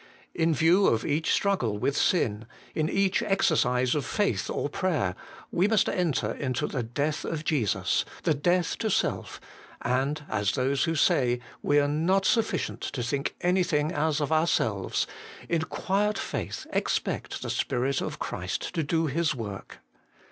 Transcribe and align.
In 0.33 0.51
view 0.55 0.87
of 0.87 1.05
each 1.05 1.31
struggle 1.31 1.77
with 1.77 1.95
sin, 1.95 2.47
in 2.73 2.89
each 2.89 3.21
exercise 3.21 3.93
of 3.93 4.03
faith 4.03 4.49
or 4.49 4.67
prayer, 4.67 5.13
we 5.51 5.67
must 5.67 5.87
enter 5.87 6.31
into 6.31 6.65
the 6.65 6.81
death 6.81 7.23
of 7.23 7.45
Jesus, 7.45 8.03
the 8.23 8.33
death 8.33 8.79
to 8.79 8.89
self, 8.89 9.39
and 9.83 10.23
as 10.27 10.53
those 10.53 10.85
who 10.85 10.95
say,' 10.95 11.39
we 11.61 11.77
are 11.79 11.87
not 11.87 12.25
sufficient 12.25 12.81
to 12.81 13.03
think 13.03 13.35
anything 13.41 13.91
as 13.91 14.19
of 14.19 14.31
ourselves,' 14.31 15.05
in 15.47 15.61
quiet 15.65 16.17
faith 16.17 16.65
expect 16.73 17.43
the 17.43 17.51
Spirit 17.51 18.01
of 18.01 18.17
Christ 18.17 18.73
to 18.73 18.81
do 18.81 19.05
His 19.05 19.35
work. 19.35 19.81